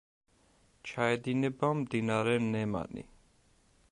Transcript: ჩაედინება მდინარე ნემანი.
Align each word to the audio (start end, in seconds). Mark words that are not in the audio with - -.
ჩაედინება 0.91 1.69
მდინარე 1.83 2.35
ნემანი. 2.47 3.07